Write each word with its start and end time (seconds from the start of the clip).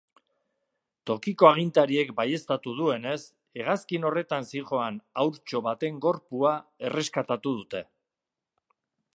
Tokiko 1.09 1.49
agintariek 1.49 2.13
baieztatu 2.21 2.73
duenez, 2.79 3.19
hegazkin 3.61 4.09
horretan 4.09 4.49
zihoan 4.55 4.97
haurtxo 5.25 5.63
baten 5.69 6.03
gorpua 6.07 6.57
erreskatatu 6.91 7.59
dute. 7.61 7.85